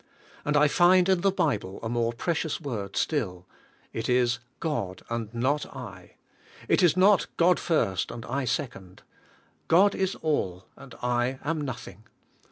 [0.43, 3.45] And I find in the Bible a more precious word still.
[3.93, 6.15] It is, "God and not I."
[6.67, 9.03] It is not, "God first, and I sec ond;"
[9.67, 12.05] God is all, and I am nothing.